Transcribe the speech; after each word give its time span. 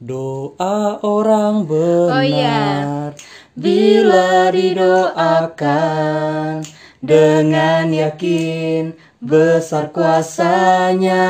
Doa 0.00 0.96
orang 1.04 1.68
benar 1.68 2.08
Oh, 2.16 2.24
iya. 2.24 3.12
bila 3.52 4.48
didoakan 4.48 5.84
dengan 7.04 7.92
yakin 7.92 8.96
besar 9.20 9.92
kuasanya. 9.92 11.28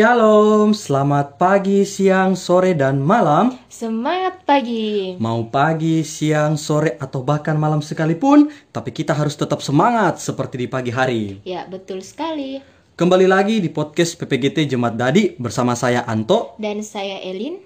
Shalom, 0.00 0.72
selamat 0.72 1.36
pagi, 1.36 1.84
siang, 1.84 2.32
sore, 2.32 2.72
dan 2.72 3.04
malam. 3.04 3.52
Semangat 3.68 4.48
pagi. 4.48 5.20
Mau 5.20 5.52
pagi, 5.52 6.00
siang, 6.08 6.56
sore, 6.56 6.96
atau 6.96 7.20
bahkan 7.20 7.52
malam 7.52 7.84
sekalipun, 7.84 8.48
tapi 8.72 8.96
kita 8.96 9.12
harus 9.12 9.36
tetap 9.36 9.60
semangat 9.60 10.16
seperti 10.16 10.64
di 10.64 10.68
pagi 10.72 10.88
hari. 10.88 11.44
Ya, 11.44 11.68
betul 11.68 12.00
sekali. 12.00 12.64
Kembali 12.96 13.28
lagi 13.28 13.60
di 13.60 13.68
podcast 13.68 14.16
PPGT 14.16 14.72
Jemaat 14.72 14.96
Dadi 14.96 15.36
bersama 15.36 15.76
saya 15.76 16.08
Anto. 16.08 16.56
Dan 16.56 16.80
saya 16.80 17.20
Elin. 17.20 17.60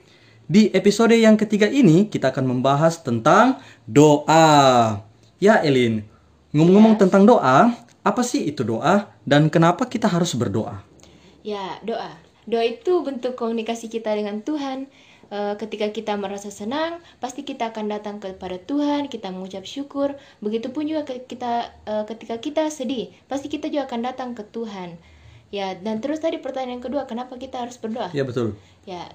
Di 0.50 0.74
episode 0.74 1.14
yang 1.14 1.38
ketiga 1.38 1.70
ini 1.70 2.10
kita 2.10 2.34
akan 2.34 2.50
membahas 2.50 2.98
tentang 2.98 3.62
doa. 3.86 4.98
Ya 5.38 5.62
Elin, 5.62 6.02
ngomong-ngomong 6.50 6.98
tentang 6.98 7.30
doa, 7.30 7.78
apa 8.02 8.22
sih 8.26 8.42
itu 8.50 8.66
doa 8.66 9.14
dan 9.22 9.46
kenapa 9.46 9.86
kita 9.86 10.10
harus 10.10 10.34
berdoa? 10.34 10.82
Ya, 11.46 11.78
doa. 11.84 12.23
Doa 12.44 12.64
itu 12.64 13.00
bentuk 13.00 13.36
komunikasi 13.36 13.88
kita 13.88 14.12
dengan 14.12 14.44
Tuhan. 14.44 14.88
Eh, 15.32 15.54
ketika 15.56 15.88
kita 15.88 16.14
merasa 16.20 16.52
senang, 16.52 17.00
pasti 17.18 17.42
kita 17.42 17.72
akan 17.72 17.88
datang 17.88 18.20
kepada 18.20 18.60
Tuhan, 18.60 19.08
kita 19.08 19.32
mengucap 19.32 19.64
syukur. 19.64 20.14
Begitupun 20.44 20.84
juga 20.84 21.08
kita 21.08 21.72
eh, 21.88 22.04
ketika 22.06 22.38
kita 22.38 22.68
sedih, 22.68 23.08
pasti 23.26 23.48
kita 23.48 23.72
juga 23.72 23.88
akan 23.88 24.00
datang 24.04 24.30
ke 24.36 24.44
Tuhan. 24.44 25.00
Ya, 25.48 25.72
dan 25.78 26.02
terus 26.02 26.18
tadi 26.18 26.42
pertanyaan 26.42 26.82
kedua, 26.82 27.06
kenapa 27.06 27.38
kita 27.38 27.62
harus 27.62 27.78
berdoa? 27.78 28.10
Ya 28.10 28.26
betul. 28.26 28.58
Ya, 28.90 29.06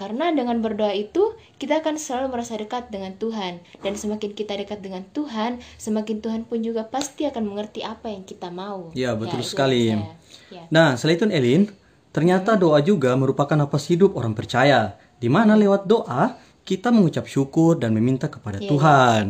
karena 0.00 0.32
dengan 0.32 0.64
berdoa 0.64 0.96
itu 0.96 1.36
kita 1.60 1.84
akan 1.84 2.00
selalu 2.00 2.32
merasa 2.32 2.56
dekat 2.56 2.88
dengan 2.88 3.12
Tuhan 3.20 3.60
dan 3.84 3.92
semakin 3.98 4.32
kita 4.32 4.56
dekat 4.56 4.80
dengan 4.80 5.04
Tuhan, 5.12 5.60
semakin 5.76 6.24
Tuhan 6.24 6.42
pun 6.48 6.64
juga 6.64 6.88
pasti 6.88 7.28
akan 7.28 7.44
mengerti 7.44 7.84
apa 7.84 8.08
yang 8.08 8.24
kita 8.24 8.48
mau. 8.48 8.94
Ya, 8.96 9.12
betul 9.12 9.44
itu 9.44 9.52
sekali. 9.52 9.92
saya. 9.92 10.16
Ya. 10.48 10.64
Nah, 10.72 10.96
selain 10.96 11.20
itu 11.20 11.26
Elin, 11.28 11.62
ternyata 12.10 12.58
doa 12.58 12.78
juga 12.82 13.14
merupakan 13.14 13.54
nafas 13.54 13.90
hidup 13.90 14.14
orang 14.18 14.34
percaya, 14.34 14.98
di 15.18 15.28
mana 15.30 15.54
lewat 15.54 15.86
doa 15.86 16.38
kita 16.66 16.94
mengucap 16.94 17.26
syukur 17.26 17.80
dan 17.80 17.96
meminta 17.96 18.30
kepada 18.30 18.62
Iya, 18.62 18.68
Tuhan. 18.70 19.24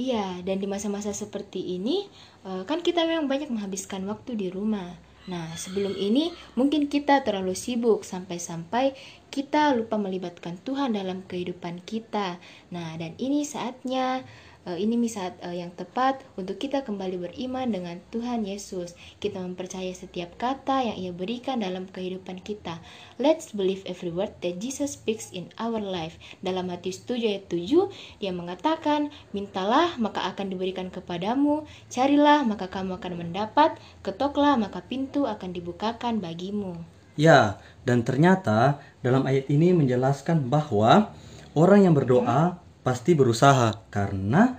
Iya, 0.00 0.26
dan 0.46 0.56
di 0.62 0.66
masa-masa 0.70 1.12
seperti 1.12 1.76
ini 1.76 2.08
eh, 2.46 2.62
kan 2.64 2.80
kita 2.80 3.04
memang 3.04 3.28
banyak 3.28 3.52
menghabiskan 3.52 4.06
waktu 4.08 4.38
di 4.38 4.48
rumah. 4.48 4.96
Nah, 5.28 5.52
sebelum 5.54 5.92
ini 5.94 6.32
mungkin 6.56 6.88
kita 6.88 7.20
terlalu 7.22 7.52
sibuk 7.52 8.02
sampai-sampai 8.02 8.96
kita 9.28 9.76
lupa 9.76 10.00
melibatkan 10.00 10.56
Tuhan 10.64 10.96
dalam 10.96 11.22
kehidupan 11.28 11.84
kita. 11.84 12.40
Nah, 12.72 12.96
dan 12.96 13.14
ini 13.20 13.44
saatnya 13.44 14.24
ini 14.68 15.08
saat 15.08 15.40
eh, 15.40 15.64
yang 15.64 15.72
tepat 15.72 16.20
untuk 16.36 16.60
kita 16.60 16.84
kembali 16.84 17.16
beriman 17.30 17.72
dengan 17.72 17.96
Tuhan 18.12 18.44
Yesus. 18.44 18.92
Kita 19.16 19.40
mempercayai 19.40 19.96
setiap 19.96 20.36
kata 20.36 20.84
yang 20.84 20.96
Ia 21.00 21.12
berikan 21.16 21.64
dalam 21.64 21.88
kehidupan 21.88 22.44
kita. 22.44 22.76
Let's 23.16 23.56
believe 23.56 23.80
every 23.88 24.12
word 24.12 24.36
that 24.44 24.60
Jesus 24.60 25.00
speaks 25.00 25.32
in 25.32 25.48
our 25.56 25.80
life. 25.80 26.20
Dalam 26.44 26.68
Matius 26.68 27.00
7 27.08 27.24
ayat 27.24 27.48
7, 27.48 27.88
dia 28.20 28.32
mengatakan, 28.36 29.08
Mintalah 29.32 29.96
maka 29.96 30.28
akan 30.28 30.52
diberikan 30.52 30.92
kepadamu, 30.92 31.64
carilah 31.88 32.44
maka 32.44 32.68
kamu 32.68 33.00
akan 33.00 33.12
mendapat, 33.16 33.80
ketoklah 34.04 34.60
maka 34.60 34.84
pintu 34.84 35.24
akan 35.24 35.56
dibukakan 35.56 36.20
bagimu. 36.20 36.76
Ya, 37.18 37.60
dan 37.84 38.04
ternyata 38.04 38.80
dalam 39.00 39.24
ayat 39.24 39.48
ini 39.48 39.72
menjelaskan 39.72 40.48
bahwa 40.48 41.12
orang 41.56 41.88
yang 41.88 41.92
berdoa 41.96 42.60
pasti 42.80 43.12
berusaha 43.12 43.76
karena 43.92 44.56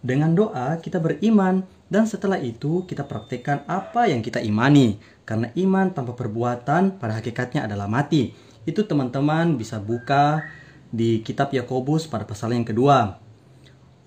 dengan 0.00 0.32
doa 0.32 0.80
kita 0.80 0.96
beriman 0.96 1.64
dan 1.92 2.08
setelah 2.08 2.40
itu 2.40 2.88
kita 2.88 3.04
praktekkan 3.04 3.68
apa 3.68 4.08
yang 4.08 4.24
kita 4.24 4.40
imani 4.40 4.96
karena 5.28 5.52
iman 5.56 5.92
tanpa 5.92 6.16
perbuatan 6.16 6.96
pada 6.96 7.20
hakikatnya 7.20 7.68
adalah 7.68 7.88
mati. 7.88 8.32
Itu 8.64 8.88
teman-teman 8.88 9.60
bisa 9.60 9.76
buka 9.76 10.40
di 10.88 11.20
kitab 11.20 11.52
Yakobus 11.52 12.08
pada 12.08 12.24
pasal 12.24 12.56
yang 12.56 12.64
kedua. 12.64 13.20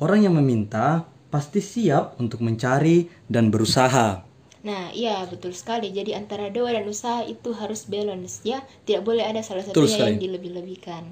Orang 0.02 0.26
yang 0.26 0.34
meminta 0.34 1.06
pasti 1.30 1.62
siap 1.62 2.18
untuk 2.18 2.42
mencari 2.42 3.10
dan 3.30 3.54
berusaha. 3.54 4.26
Nah, 4.66 4.90
iya 4.92 5.24
betul 5.30 5.54
sekali. 5.54 5.94
Jadi 5.94 6.18
antara 6.18 6.50
doa 6.50 6.74
dan 6.74 6.90
usaha 6.90 7.22
itu 7.24 7.54
harus 7.54 7.86
balance 7.86 8.42
ya. 8.42 8.66
Tidak 8.84 9.06
boleh 9.06 9.24
ada 9.24 9.40
salah 9.46 9.64
satunya 9.64 10.18
yang 10.18 10.22
dilebih-lebihkan. 10.22 11.04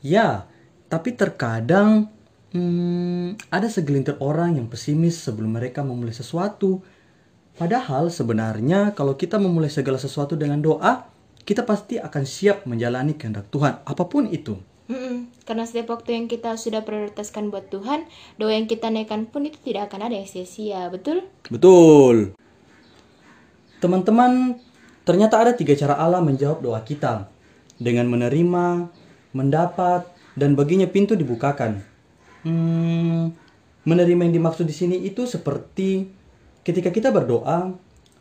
Ya, 0.00 0.46
tapi 0.88 1.12
terkadang 1.14 2.08
hmm, 2.52 3.52
ada 3.52 3.68
segelintir 3.68 4.16
orang 4.24 4.56
yang 4.56 4.66
pesimis 4.66 5.20
sebelum 5.20 5.56
mereka 5.60 5.84
memulai 5.84 6.16
sesuatu. 6.16 6.80
Padahal 7.58 8.08
sebenarnya 8.08 8.96
kalau 8.96 9.18
kita 9.18 9.36
memulai 9.36 9.68
segala 9.68 10.00
sesuatu 10.00 10.38
dengan 10.38 10.62
doa, 10.62 11.10
kita 11.44 11.64
pasti 11.64 12.00
akan 12.00 12.24
siap 12.24 12.64
menjalani 12.64 13.16
kehendak 13.16 13.50
Tuhan, 13.52 13.82
apa 13.82 14.04
pun 14.06 14.30
itu. 14.30 14.56
Mm-mm. 14.88 15.28
Karena 15.44 15.68
setiap 15.68 15.92
waktu 15.92 16.16
yang 16.16 16.26
kita 16.32 16.56
sudah 16.56 16.80
prioritaskan 16.80 17.52
buat 17.52 17.68
Tuhan, 17.68 18.08
doa 18.40 18.52
yang 18.56 18.64
kita 18.64 18.88
naikkan 18.88 19.28
pun 19.28 19.44
itu 19.44 19.60
tidak 19.60 19.92
akan 19.92 20.08
ada 20.08 20.16
yang 20.16 20.24
sia-sia, 20.24 20.88
betul? 20.88 21.28
Betul. 21.52 22.32
Teman-teman, 23.84 24.56
ternyata 25.04 25.36
ada 25.44 25.52
tiga 25.52 25.76
cara 25.76 26.00
Allah 26.00 26.24
menjawab 26.24 26.64
doa 26.64 26.80
kita. 26.80 27.28
Dengan 27.76 28.08
menerima, 28.08 28.88
mendapat, 29.36 30.17
dan 30.38 30.54
baginya 30.54 30.86
pintu 30.86 31.18
dibukakan. 31.18 31.82
Hmm, 32.46 33.34
menerima 33.82 34.30
yang 34.30 34.34
dimaksud 34.38 34.62
di 34.62 34.72
sini 34.72 35.02
itu 35.02 35.26
seperti 35.26 36.06
ketika 36.62 36.94
kita 36.94 37.10
berdoa, 37.10 37.74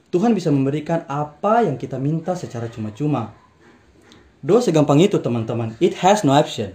Tuhan 0.10 0.34
bisa 0.34 0.50
memberikan 0.50 1.06
apa 1.06 1.68
yang 1.68 1.78
kita 1.78 2.02
minta 2.02 2.34
secara 2.34 2.66
cuma-cuma. 2.72 3.38
Doa 4.42 4.64
segampang 4.64 4.98
itu 5.04 5.22
teman-teman. 5.22 5.78
It 5.78 6.00
has 6.02 6.26
no 6.26 6.34
option. 6.34 6.74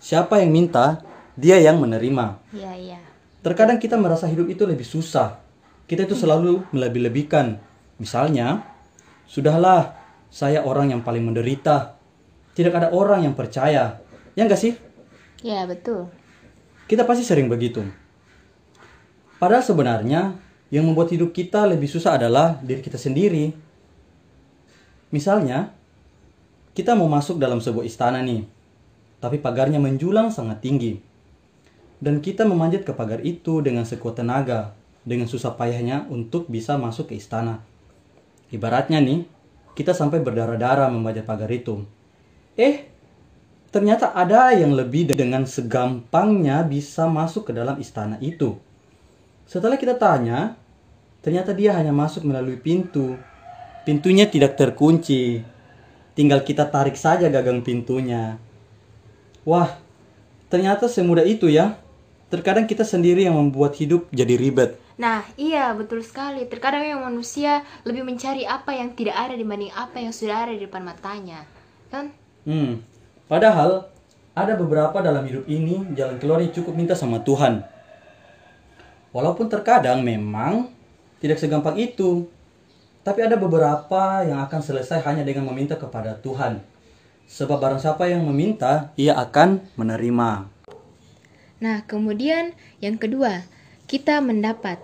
Siapa 0.00 0.40
yang 0.40 0.54
minta, 0.54 1.04
dia 1.34 1.58
yang 1.58 1.80
menerima. 1.82 2.40
Iya, 2.52 2.72
iya. 2.78 2.98
Terkadang 3.42 3.82
kita 3.82 3.98
merasa 3.98 4.30
hidup 4.30 4.46
itu 4.46 4.62
lebih 4.62 4.86
susah. 4.86 5.42
Kita 5.90 6.06
itu 6.06 6.14
selalu 6.14 6.62
melebih-lebihkan. 6.70 7.58
Misalnya, 7.98 8.62
sudahlah, 9.26 9.98
saya 10.30 10.62
orang 10.62 10.94
yang 10.94 11.02
paling 11.02 11.26
menderita. 11.26 11.98
Tidak 12.54 12.70
ada 12.70 12.88
orang 12.94 13.26
yang 13.26 13.34
percaya. 13.34 13.98
Ya 14.32 14.48
enggak 14.48 14.60
sih? 14.60 14.74
Ya, 15.44 15.66
betul. 15.68 16.08
Kita 16.88 17.04
pasti 17.04 17.26
sering 17.26 17.50
begitu. 17.50 17.84
Padahal 19.42 19.64
sebenarnya, 19.66 20.38
yang 20.72 20.88
membuat 20.88 21.10
hidup 21.10 21.34
kita 21.34 21.66
lebih 21.66 21.90
susah 21.90 22.16
adalah 22.16 22.56
diri 22.62 22.80
kita 22.80 22.96
sendiri. 22.96 23.52
Misalnya, 25.12 25.74
kita 26.72 26.96
mau 26.96 27.10
masuk 27.10 27.36
dalam 27.36 27.60
sebuah 27.60 27.84
istana 27.84 28.24
nih, 28.24 28.48
tapi 29.20 29.36
pagarnya 29.42 29.76
menjulang 29.76 30.32
sangat 30.32 30.64
tinggi. 30.64 30.96
Dan 32.00 32.24
kita 32.24 32.48
memanjat 32.48 32.88
ke 32.88 32.96
pagar 32.96 33.20
itu 33.20 33.60
dengan 33.60 33.84
sekuat 33.84 34.22
tenaga, 34.22 34.72
dengan 35.02 35.26
susah 35.26 35.58
payahnya 35.58 36.06
untuk 36.08 36.48
bisa 36.48 36.78
masuk 36.78 37.12
ke 37.12 37.18
istana. 37.18 37.60
Ibaratnya 38.48 39.02
nih, 39.02 39.26
kita 39.74 39.92
sampai 39.92 40.22
berdarah-darah 40.22 40.88
memanjat 40.88 41.26
pagar 41.26 41.50
itu. 41.50 41.82
Eh, 42.56 42.91
ternyata 43.72 44.12
ada 44.12 44.52
yang 44.52 44.76
lebih 44.76 45.08
dengan 45.16 45.48
segampangnya 45.48 46.60
bisa 46.62 47.08
masuk 47.08 47.48
ke 47.48 47.52
dalam 47.56 47.80
istana 47.80 48.20
itu. 48.20 48.60
Setelah 49.48 49.80
kita 49.80 49.96
tanya, 49.96 50.54
ternyata 51.24 51.56
dia 51.56 51.72
hanya 51.72 51.90
masuk 51.90 52.28
melalui 52.28 52.60
pintu. 52.60 53.16
Pintunya 53.82 54.28
tidak 54.28 54.54
terkunci. 54.54 55.42
Tinggal 56.12 56.44
kita 56.44 56.68
tarik 56.68 56.94
saja 56.94 57.32
gagang 57.32 57.64
pintunya. 57.64 58.36
Wah, 59.42 59.80
ternyata 60.52 60.86
semudah 60.86 61.24
itu 61.24 61.48
ya. 61.48 61.80
Terkadang 62.28 62.68
kita 62.68 62.84
sendiri 62.84 63.24
yang 63.24 63.36
membuat 63.36 63.76
hidup 63.80 64.08
jadi 64.12 64.36
ribet. 64.36 64.76
Nah, 65.00 65.24
iya 65.40 65.72
betul 65.72 66.04
sekali. 66.04 66.44
Terkadang 66.44 66.84
memang 66.84 67.12
manusia 67.12 67.64
lebih 67.88 68.04
mencari 68.04 68.44
apa 68.44 68.76
yang 68.76 68.92
tidak 68.92 69.16
ada 69.16 69.34
dibanding 69.36 69.72
apa 69.72 70.00
yang 70.00 70.12
sudah 70.12 70.46
ada 70.48 70.52
di 70.52 70.62
depan 70.64 70.84
matanya. 70.84 71.44
Kan? 71.88 72.12
Hmm, 72.44 72.80
padahal 73.32 73.88
ada 74.36 74.52
beberapa 74.60 75.00
dalam 75.00 75.24
hidup 75.24 75.48
ini 75.48 75.96
jalan 75.96 76.20
keluarnya 76.20 76.52
cukup 76.52 76.76
minta 76.76 76.92
sama 76.92 77.24
Tuhan. 77.24 77.64
Walaupun 79.12 79.48
terkadang 79.48 80.04
memang 80.04 80.72
tidak 81.20 81.40
segampang 81.40 81.76
itu. 81.76 82.28
Tapi 83.02 83.18
ada 83.18 83.34
beberapa 83.34 84.22
yang 84.22 84.40
akan 84.46 84.60
selesai 84.62 85.02
hanya 85.04 85.26
dengan 85.26 85.48
meminta 85.48 85.74
kepada 85.74 86.16
Tuhan. 86.22 86.62
Sebab 87.26 87.58
barang 87.58 87.80
siapa 87.82 88.06
yang 88.06 88.22
meminta, 88.22 88.94
ia 88.94 89.18
akan 89.18 89.58
menerima. 89.74 90.46
Nah, 91.62 91.78
kemudian 91.86 92.54
yang 92.78 92.98
kedua, 92.98 93.42
kita 93.90 94.22
mendapat. 94.22 94.78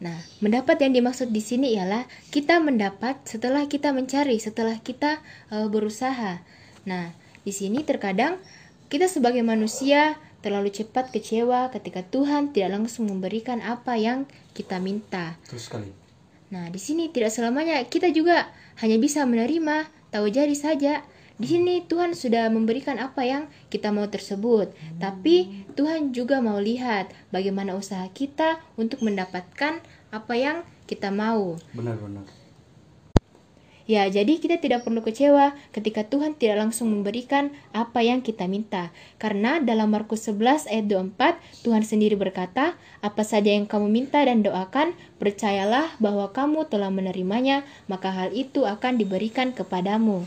Nah, 0.00 0.20
mendapat 0.44 0.76
yang 0.84 0.92
dimaksud 0.92 1.32
di 1.32 1.40
sini 1.40 1.72
ialah 1.72 2.04
kita 2.28 2.60
mendapat 2.60 3.24
setelah 3.24 3.64
kita 3.64 3.96
mencari, 3.96 4.36
setelah 4.36 4.76
kita 4.84 5.24
uh, 5.48 5.68
berusaha. 5.72 6.44
Nah, 6.84 7.16
di 7.44 7.52
sini 7.52 7.84
terkadang 7.84 8.40
kita 8.88 9.06
sebagai 9.08 9.44
manusia 9.44 10.16
terlalu 10.44 10.68
cepat 10.68 11.08
kecewa 11.08 11.72
ketika 11.72 12.04
Tuhan 12.04 12.52
tidak 12.52 12.80
langsung 12.80 13.08
memberikan 13.08 13.64
apa 13.64 13.96
yang 13.96 14.28
kita 14.52 14.76
minta. 14.76 15.40
Terus 15.48 15.68
sekali. 15.68 15.88
Nah, 16.52 16.68
di 16.68 16.76
sini 16.76 17.08
tidak 17.08 17.32
selamanya 17.32 17.80
kita 17.88 18.12
juga 18.12 18.52
hanya 18.80 19.00
bisa 19.00 19.24
menerima, 19.24 19.88
tahu 20.12 20.28
jadi 20.28 20.52
saja. 20.52 21.00
Di 21.34 21.50
sini 21.50 21.82
Tuhan 21.82 22.14
sudah 22.14 22.46
memberikan 22.46 23.00
apa 23.02 23.26
yang 23.26 23.50
kita 23.66 23.90
mau 23.90 24.06
tersebut, 24.06 24.70
tapi 25.02 25.66
Tuhan 25.74 26.14
juga 26.14 26.38
mau 26.38 26.62
lihat 26.62 27.10
bagaimana 27.34 27.74
usaha 27.74 28.06
kita 28.14 28.62
untuk 28.78 29.02
mendapatkan 29.02 29.82
apa 30.14 30.34
yang 30.38 30.62
kita 30.86 31.10
mau. 31.10 31.58
Benar-benar. 31.74 32.43
Ya, 33.84 34.08
jadi 34.08 34.40
kita 34.40 34.64
tidak 34.64 34.88
perlu 34.88 35.04
kecewa 35.04 35.52
ketika 35.68 36.08
Tuhan 36.08 36.40
tidak 36.40 36.64
langsung 36.64 36.88
memberikan 36.88 37.52
apa 37.76 38.00
yang 38.00 38.24
kita 38.24 38.48
minta. 38.48 38.88
Karena 39.20 39.60
dalam 39.60 39.92
Markus 39.92 40.24
11 40.24 40.72
ayat 40.72 40.88
24, 40.88 41.36
Tuhan 41.68 41.84
sendiri 41.84 42.16
berkata, 42.16 42.80
apa 43.04 43.22
saja 43.28 43.52
yang 43.52 43.68
kamu 43.68 43.92
minta 43.92 44.24
dan 44.24 44.40
doakan, 44.40 44.96
percayalah 45.20 46.00
bahwa 46.00 46.32
kamu 46.32 46.64
telah 46.64 46.88
menerimanya, 46.88 47.68
maka 47.84 48.08
hal 48.08 48.32
itu 48.32 48.64
akan 48.64 48.96
diberikan 48.96 49.52
kepadamu. 49.52 50.24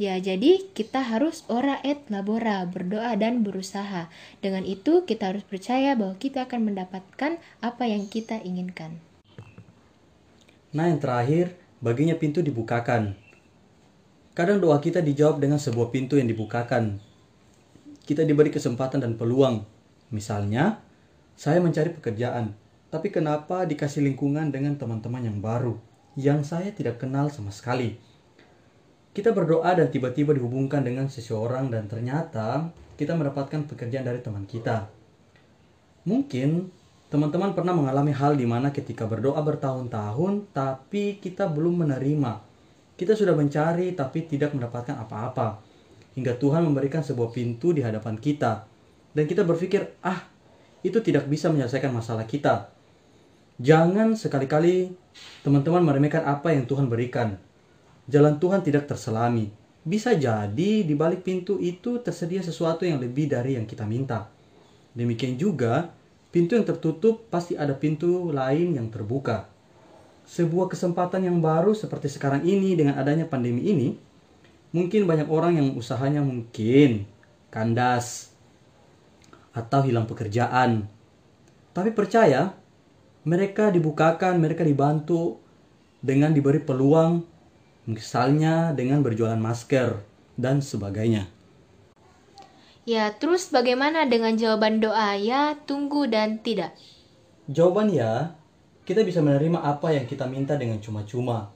Ya, 0.00 0.16
jadi 0.16 0.64
kita 0.72 1.04
harus 1.04 1.44
ora 1.52 1.84
et 1.84 2.00
labora, 2.08 2.64
berdoa 2.64 3.20
dan 3.20 3.44
berusaha. 3.44 4.08
Dengan 4.40 4.64
itu 4.64 5.04
kita 5.04 5.34
harus 5.34 5.44
percaya 5.44 5.92
bahwa 5.92 6.16
kita 6.16 6.48
akan 6.48 6.72
mendapatkan 6.72 7.36
apa 7.60 7.84
yang 7.84 8.08
kita 8.08 8.40
inginkan. 8.40 8.96
Nah, 10.72 10.88
yang 10.88 11.02
terakhir, 11.02 11.67
baginya 11.82 12.14
pintu 12.18 12.42
dibukakan. 12.42 13.14
Kadang 14.34 14.62
doa 14.62 14.78
kita 14.78 15.02
dijawab 15.02 15.42
dengan 15.42 15.58
sebuah 15.58 15.90
pintu 15.90 16.18
yang 16.18 16.30
dibukakan. 16.30 17.02
Kita 18.06 18.22
diberi 18.22 18.54
kesempatan 18.54 19.02
dan 19.02 19.18
peluang. 19.18 19.66
Misalnya, 20.14 20.80
saya 21.36 21.60
mencari 21.60 21.92
pekerjaan, 21.92 22.56
tapi 22.88 23.12
kenapa 23.12 23.68
dikasih 23.68 24.00
lingkungan 24.06 24.48
dengan 24.48 24.78
teman-teman 24.80 25.26
yang 25.26 25.38
baru, 25.42 25.76
yang 26.16 26.40
saya 26.46 26.72
tidak 26.72 27.02
kenal 27.02 27.28
sama 27.28 27.52
sekali? 27.52 28.08
kita 29.18 29.34
berdoa 29.34 29.74
dan 29.74 29.90
tiba-tiba 29.90 30.30
dihubungkan 30.30 30.86
dengan 30.86 31.10
seseorang 31.10 31.74
dan 31.74 31.90
ternyata 31.90 32.70
kita 32.94 33.18
mendapatkan 33.18 33.66
pekerjaan 33.66 34.06
dari 34.06 34.22
teman 34.22 34.46
kita. 34.46 34.86
Mungkin 36.06 36.70
teman-teman 37.08 37.56
pernah 37.56 37.72
mengalami 37.72 38.12
hal 38.12 38.36
di 38.36 38.44
mana 38.44 38.72
ketika 38.72 39.08
berdoa 39.08 39.40
bertahun-tahun 39.40 40.52
tapi 40.52 41.20
kita 41.20 41.48
belum 41.48 41.88
menerima. 41.88 42.44
Kita 42.98 43.14
sudah 43.14 43.32
mencari 43.36 43.96
tapi 43.96 44.26
tidak 44.28 44.52
mendapatkan 44.52 44.96
apa-apa. 44.96 45.60
Hingga 46.18 46.36
Tuhan 46.36 46.66
memberikan 46.66 47.00
sebuah 47.00 47.30
pintu 47.30 47.70
di 47.70 47.80
hadapan 47.80 48.18
kita. 48.18 48.66
Dan 49.14 49.24
kita 49.24 49.46
berpikir, 49.46 49.98
ah 50.02 50.26
itu 50.82 50.98
tidak 51.02 51.30
bisa 51.30 51.48
menyelesaikan 51.48 51.94
masalah 51.94 52.26
kita. 52.26 52.70
Jangan 53.58 54.14
sekali-kali 54.14 54.94
teman-teman 55.42 55.82
meremehkan 55.82 56.26
apa 56.26 56.54
yang 56.54 56.66
Tuhan 56.66 56.86
berikan 56.86 57.38
jalan 58.08 58.40
Tuhan 58.40 58.64
tidak 58.64 58.88
terselami. 58.88 59.52
Bisa 59.84 60.16
jadi 60.16 60.82
di 60.82 60.94
balik 60.96 61.22
pintu 61.22 61.60
itu 61.60 62.00
tersedia 62.00 62.42
sesuatu 62.42 62.88
yang 62.88 62.98
lebih 62.98 63.30
dari 63.30 63.54
yang 63.60 63.68
kita 63.68 63.84
minta. 63.84 64.26
Demikian 64.96 65.38
juga, 65.38 65.92
pintu 66.28 66.56
yang 66.56 66.66
tertutup 66.66 67.28
pasti 67.32 67.56
ada 67.56 67.72
pintu 67.72 68.28
lain 68.30 68.76
yang 68.76 68.88
terbuka. 68.92 69.48
Sebuah 70.28 70.68
kesempatan 70.68 71.24
yang 71.24 71.40
baru 71.40 71.72
seperti 71.72 72.12
sekarang 72.12 72.44
ini 72.44 72.76
dengan 72.76 73.00
adanya 73.00 73.24
pandemi 73.24 73.64
ini, 73.64 73.96
mungkin 74.76 75.08
banyak 75.08 75.28
orang 75.32 75.56
yang 75.56 75.72
usahanya 75.72 76.20
mungkin 76.20 77.08
kandas 77.48 78.36
atau 79.56 79.80
hilang 79.88 80.04
pekerjaan. 80.04 80.84
Tapi 81.72 81.90
percaya, 81.96 82.52
mereka 83.24 83.72
dibukakan, 83.72 84.36
mereka 84.36 84.62
dibantu 84.68 85.40
dengan 86.04 86.30
diberi 86.36 86.60
peluang 86.62 87.24
misalnya 87.88 88.76
dengan 88.76 89.00
berjualan 89.00 89.40
masker 89.40 89.96
dan 90.36 90.60
sebagainya. 90.60 91.37
Ya, 92.88 93.12
terus 93.12 93.52
bagaimana 93.52 94.08
dengan 94.08 94.32
jawaban 94.40 94.80
doa 94.80 95.12
ya, 95.20 95.60
tunggu 95.68 96.08
dan 96.08 96.40
tidak? 96.40 96.72
Jawaban 97.44 97.92
ya, 97.92 98.32
kita 98.88 99.04
bisa 99.04 99.20
menerima 99.20 99.60
apa 99.60 99.92
yang 99.92 100.08
kita 100.08 100.24
minta 100.24 100.56
dengan 100.56 100.80
cuma-cuma 100.80 101.52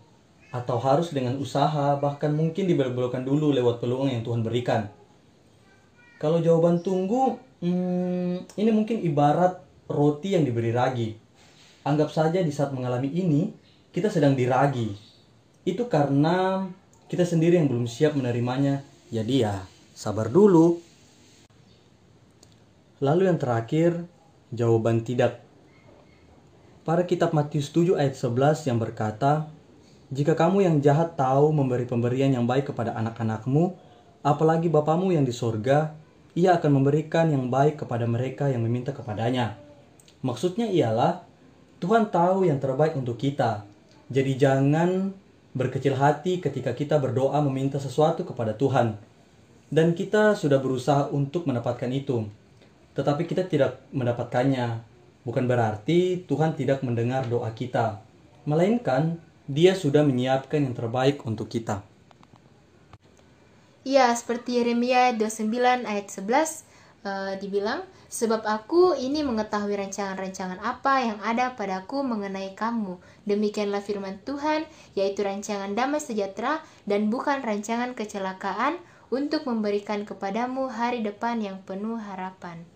atau 0.53 0.77
harus 0.77 1.09
dengan 1.17 1.41
usaha 1.41 1.97
bahkan 1.97 2.37
mungkin 2.37 2.69
dibelok-belokkan 2.69 3.25
dulu 3.25 3.49
lewat 3.57 3.81
peluang 3.81 4.13
yang 4.13 4.21
Tuhan 4.21 4.45
berikan. 4.45 4.93
Kalau 6.21 6.45
jawaban 6.45 6.85
tunggu, 6.85 7.41
hmm, 7.65 8.53
ini 8.61 8.69
mungkin 8.69 9.01
ibarat 9.01 9.57
roti 9.89 10.37
yang 10.37 10.45
diberi 10.45 10.69
ragi. 10.69 11.17
Anggap 11.89 12.13
saja 12.13 12.45
di 12.45 12.53
saat 12.53 12.77
mengalami 12.77 13.09
ini, 13.09 13.49
kita 13.89 14.13
sedang 14.13 14.37
diragi 14.37 14.93
itu 15.65 15.89
karena 15.89 16.69
kita 17.09 17.25
sendiri 17.25 17.57
yang 17.57 17.73
belum 17.73 17.89
siap 17.89 18.21
menerimanya. 18.21 18.85
Jadi 19.09 19.49
ya, 19.49 19.65
sabar 19.97 20.29
dulu. 20.29 20.92
Lalu 23.03 23.27
yang 23.27 23.35
terakhir, 23.35 24.07
jawaban 24.55 25.03
tidak. 25.03 25.43
Pada 26.87 27.03
kitab 27.03 27.35
Matius 27.35 27.75
7 27.75 27.99
ayat 27.99 28.15
11 28.15 28.71
yang 28.71 28.79
berkata, 28.79 29.51
Jika 30.15 30.39
kamu 30.39 30.63
yang 30.63 30.77
jahat 30.79 31.19
tahu 31.19 31.51
memberi 31.51 31.83
pemberian 31.83 32.31
yang 32.31 32.47
baik 32.47 32.71
kepada 32.71 32.95
anak-anakmu, 32.95 33.75
apalagi 34.23 34.71
Bapamu 34.71 35.11
yang 35.11 35.27
di 35.27 35.35
sorga, 35.35 35.99
ia 36.39 36.55
akan 36.55 36.79
memberikan 36.79 37.27
yang 37.27 37.51
baik 37.51 37.83
kepada 37.83 38.07
mereka 38.07 38.47
yang 38.47 38.63
meminta 38.63 38.95
kepadanya. 38.95 39.59
Maksudnya 40.23 40.71
ialah, 40.71 41.27
Tuhan 41.83 42.07
tahu 42.07 42.47
yang 42.47 42.63
terbaik 42.63 42.95
untuk 42.95 43.19
kita. 43.19 43.67
Jadi 44.15 44.39
jangan 44.39 45.11
berkecil 45.59 45.99
hati 45.99 46.39
ketika 46.39 46.71
kita 46.71 47.03
berdoa 47.03 47.43
meminta 47.43 47.83
sesuatu 47.83 48.23
kepada 48.23 48.55
Tuhan. 48.55 48.95
Dan 49.75 49.99
kita 49.99 50.39
sudah 50.39 50.63
berusaha 50.63 51.11
untuk 51.11 51.51
mendapatkan 51.51 51.91
itu. 51.91 52.42
Tetapi 52.93 53.25
kita 53.25 53.49
tidak 53.49 53.85
mendapatkannya. 53.93 54.85
Bukan 55.23 55.47
berarti 55.47 56.27
Tuhan 56.27 56.59
tidak 56.59 56.83
mendengar 56.83 57.25
doa 57.31 57.51
kita. 57.55 58.03
Melainkan 58.43 59.23
dia 59.47 59.79
sudah 59.79 60.03
menyiapkan 60.03 60.63
yang 60.63 60.75
terbaik 60.75 61.23
untuk 61.23 61.47
kita. 61.47 61.87
Ya, 63.83 64.15
seperti 64.15 64.63
Yeremia 64.63 65.15
29 65.19 65.87
ayat 65.87 66.07
11 66.07 66.23
uh, 67.03 67.35
dibilang, 67.39 67.83
Sebab 68.13 68.45
aku 68.45 68.93
ini 68.93 69.25
mengetahui 69.25 69.73
rancangan-rancangan 69.73 70.61
apa 70.61 71.01
yang 71.01 71.19
ada 71.25 71.57
padaku 71.57 72.05
mengenai 72.05 72.53
kamu. 72.53 73.01
Demikianlah 73.25 73.81
firman 73.81 74.21
Tuhan, 74.21 74.69
yaitu 74.93 75.25
rancangan 75.25 75.73
damai 75.73 75.97
sejahtera 75.97 76.61
dan 76.85 77.09
bukan 77.09 77.41
rancangan 77.41 77.97
kecelakaan 77.97 78.77
untuk 79.09 79.49
memberikan 79.49 80.05
kepadamu 80.05 80.69
hari 80.69 81.01
depan 81.01 81.41
yang 81.41 81.65
penuh 81.65 81.97
harapan. 81.97 82.69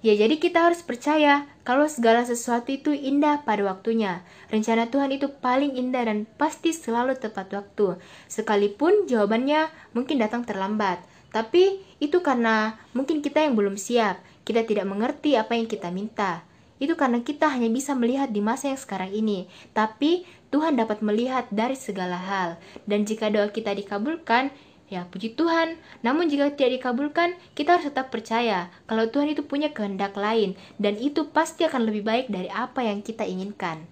Ya, 0.00 0.16
jadi 0.16 0.40
kita 0.40 0.64
harus 0.64 0.80
percaya 0.80 1.44
kalau 1.60 1.84
segala 1.84 2.24
sesuatu 2.24 2.72
itu 2.72 2.88
indah 2.88 3.44
pada 3.44 3.68
waktunya. 3.68 4.24
Rencana 4.48 4.88
Tuhan 4.88 5.12
itu 5.12 5.28
paling 5.28 5.76
indah 5.76 6.08
dan 6.08 6.24
pasti 6.40 6.72
selalu 6.72 7.20
tepat 7.20 7.52
waktu. 7.52 8.00
Sekalipun 8.24 9.04
jawabannya 9.04 9.68
mungkin 9.92 10.16
datang 10.16 10.48
terlambat. 10.48 11.04
Tapi 11.36 11.84
itu 12.00 12.24
karena 12.24 12.80
mungkin 12.96 13.20
kita 13.20 13.44
yang 13.44 13.52
belum 13.60 13.76
siap, 13.76 14.24
kita 14.48 14.64
tidak 14.64 14.88
mengerti 14.88 15.36
apa 15.36 15.52
yang 15.52 15.68
kita 15.68 15.92
minta. 15.92 16.48
Itu 16.80 16.96
karena 16.96 17.20
kita 17.20 17.52
hanya 17.52 17.68
bisa 17.68 17.92
melihat 17.92 18.32
di 18.32 18.40
masa 18.40 18.72
yang 18.72 18.80
sekarang 18.80 19.12
ini, 19.12 19.52
tapi 19.76 20.24
Tuhan 20.48 20.80
dapat 20.80 21.04
melihat 21.04 21.44
dari 21.52 21.76
segala 21.76 22.16
hal. 22.16 22.56
Dan 22.88 23.04
jika 23.04 23.28
doa 23.28 23.52
kita 23.52 23.76
dikabulkan, 23.76 24.48
ya 24.90 25.06
puji 25.08 25.38
Tuhan. 25.38 25.78
Namun 26.02 26.28
jika 26.28 26.50
tidak 26.52 26.82
dikabulkan, 26.82 27.38
kita 27.54 27.78
harus 27.78 27.88
tetap 27.88 28.10
percaya 28.10 28.68
kalau 28.84 29.08
Tuhan 29.08 29.32
itu 29.32 29.46
punya 29.46 29.70
kehendak 29.70 30.18
lain 30.18 30.58
dan 30.76 30.98
itu 30.98 31.30
pasti 31.30 31.64
akan 31.64 31.88
lebih 31.88 32.04
baik 32.04 32.26
dari 32.28 32.50
apa 32.50 32.84
yang 32.84 33.00
kita 33.00 33.24
inginkan. 33.24 33.86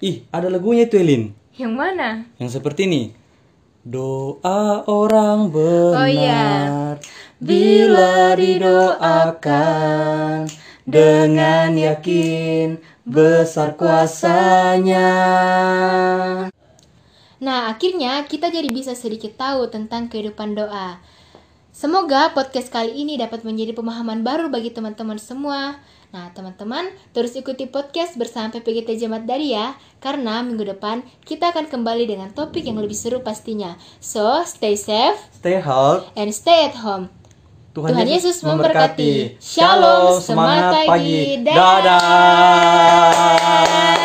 Ih, 0.00 0.24
ada 0.32 0.48
lagunya 0.48 0.88
itu 0.88 0.96
Elin. 0.96 1.34
Yang 1.58 1.74
mana? 1.76 2.24
Yang 2.40 2.56
seperti 2.56 2.88
ini. 2.88 3.02
Doa 3.80 4.84
orang 4.88 5.48
benar 5.48 6.04
Oh, 6.04 6.08
iya. 6.08 6.44
bila 7.40 8.36
didoakan 8.36 10.44
dengan 10.84 11.72
yakin 11.72 12.76
besar 13.08 13.80
kuasanya. 13.80 15.08
Nah, 17.40 17.72
akhirnya 17.72 18.20
kita 18.28 18.52
jadi 18.52 18.68
bisa 18.68 18.92
sedikit 18.92 19.32
tahu 19.40 19.72
tentang 19.72 20.12
kehidupan 20.12 20.52
doa. 20.52 21.00
Semoga 21.72 22.36
podcast 22.36 22.68
kali 22.68 22.92
ini 22.92 23.16
dapat 23.16 23.48
menjadi 23.48 23.72
pemahaman 23.72 24.20
baru 24.20 24.52
bagi 24.52 24.68
teman-teman 24.68 25.16
semua. 25.16 25.80
Nah, 26.12 26.28
teman-teman, 26.36 26.92
terus 27.16 27.32
ikuti 27.32 27.64
podcast 27.64 28.20
bersama 28.20 28.52
PPGT 28.52 29.00
Jemaat 29.00 29.24
Dari 29.24 29.56
ya, 29.56 29.72
karena 30.04 30.44
minggu 30.44 30.68
depan 30.68 31.00
kita 31.24 31.48
akan 31.48 31.72
kembali 31.72 32.04
dengan 32.04 32.28
topik 32.28 32.60
yang 32.60 32.76
lebih 32.76 32.98
seru 32.98 33.24
pastinya. 33.24 33.80
So, 34.04 34.44
stay 34.44 34.76
safe 34.76 35.16
Stay 35.32 35.64
healthy. 35.64 36.12
and 36.20 36.28
stay 36.36 36.68
at 36.68 36.76
home. 36.76 37.08
Tuhan, 37.72 37.96
Tuhan 37.96 38.04
Yesus 38.04 38.44
memberkati. 38.44 39.40
Shalom, 39.40 40.20
semangat 40.20 40.84
pagi. 40.84 41.40
Dadah. 41.40 41.88
Dadah. 41.88 43.99